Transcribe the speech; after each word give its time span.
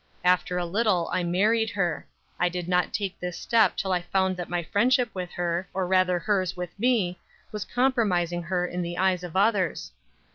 After 0.23 0.57
a 0.57 0.65
little 0.65 1.07
I 1.13 1.23
married 1.23 1.69
her. 1.69 2.07
I 2.39 2.49
did 2.49 2.67
not 2.67 2.91
take 2.91 3.19
this 3.19 3.37
step 3.37 3.77
till 3.77 3.91
I 3.93 4.01
found 4.01 4.35
that 4.35 4.49
my 4.49 4.63
friendship 4.63 5.11
with 5.13 5.29
her, 5.33 5.69
or, 5.75 5.85
rather 5.85 6.17
hers 6.17 6.57
with 6.57 6.71
me, 6.79 7.19
was 7.51 7.65
compromising 7.65 8.41
her 8.41 8.65
in 8.65 8.81
the 8.81 8.97
eyes 8.97 9.23
of 9.23 9.35
others. 9.35 9.91